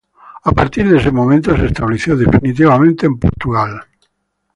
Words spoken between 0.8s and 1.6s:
de ese momento